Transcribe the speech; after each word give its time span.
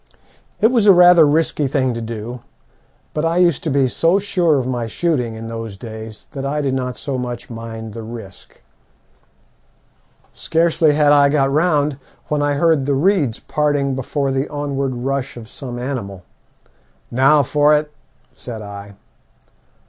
It 0.59 0.71
was 0.71 0.87
a 0.87 0.93
rather 0.93 1.27
risky 1.27 1.67
thing 1.67 1.93
to 1.93 2.01
do, 2.01 2.41
but 3.13 3.23
I 3.23 3.37
used 3.37 3.63
to 3.65 3.69
be 3.69 3.87
so 3.87 4.17
sure 4.17 4.57
of 4.57 4.65
my 4.65 4.87
shooting 4.87 5.35
in 5.35 5.47
those 5.47 5.77
days 5.77 6.25
that 6.31 6.43
I 6.43 6.59
did 6.59 6.73
not 6.73 6.97
so 6.97 7.19
much 7.19 7.51
mind 7.51 7.93
the 7.93 8.01
risk. 8.01 8.63
Scarcely 10.33 10.93
had 10.93 11.11
I 11.11 11.29
got 11.29 11.51
round 11.51 11.99
when 12.29 12.41
I 12.41 12.53
heard 12.53 12.87
the 12.87 12.95
reeds 12.95 13.39
parting 13.39 13.93
before 13.93 14.31
the 14.31 14.49
onward 14.49 14.95
rush 14.95 15.37
of 15.37 15.47
some 15.47 15.77
animal. 15.77 16.23
'Now 17.11 17.43
for 17.43 17.75
it,' 17.75 17.91
said 18.33 18.63
I. 18.63 18.95